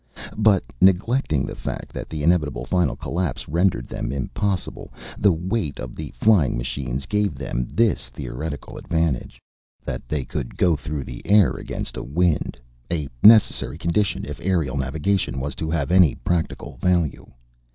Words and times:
But, 0.35 0.63
neglecting 0.81 1.45
the 1.45 1.55
fact 1.55 1.93
that 1.93 2.09
the 2.09 2.23
inevitable 2.23 2.65
final 2.65 2.95
collapse 2.95 3.47
rendered 3.47 3.87
them 3.87 4.11
impossible, 4.11 4.91
the 5.19 5.31
weight 5.31 5.77
of 5.79 5.95
the 5.95 6.09
flying 6.15 6.57
machines 6.57 7.05
gave 7.05 7.35
them 7.35 7.67
this 7.71 8.09
theoretical 8.09 8.79
advantage, 8.79 9.39
that 9.85 10.01
they 10.09 10.25
could 10.25 10.57
go 10.57 10.75
through 10.75 11.03
the 11.03 11.23
air 11.27 11.51
against 11.51 11.97
a 11.97 12.03
wind, 12.03 12.57
a 12.91 13.09
necessary 13.21 13.77
condition 13.77 14.25
if 14.25 14.39
aerial 14.41 14.75
navigation 14.75 15.39
was 15.39 15.53
to 15.53 15.69
have 15.69 15.91
any 15.91 16.15
practical 16.15 16.77
value. 16.77 17.31